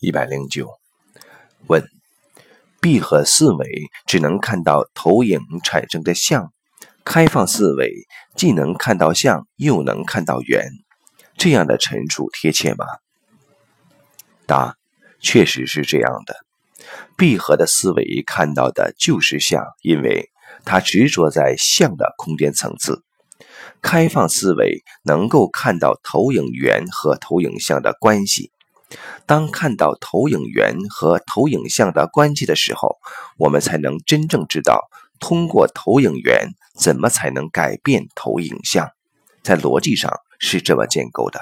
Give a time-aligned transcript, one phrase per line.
[0.00, 0.78] 一百零九，
[1.66, 1.82] 问：
[2.80, 3.66] 闭合思维
[4.06, 6.52] 只能看到投影产生的像，
[7.04, 8.06] 开放思维
[8.36, 10.70] 既能看到像，又能看到圆，
[11.36, 12.86] 这样的陈述贴切吗？
[14.46, 14.76] 答：
[15.18, 16.36] 确实是这样的。
[17.16, 20.30] 闭合的思维看到的就是像，因为
[20.64, 23.02] 它执着在像的空间层次；
[23.82, 28.52] 开放思维能够看到投影源和投影像的关系。
[29.26, 32.96] 当看到投影源和投影像的关系的时候，
[33.36, 34.88] 我们才能真正知道
[35.20, 38.88] 通过投影源怎么才能改变投影像。
[39.42, 41.40] 在逻辑上是这么建构的。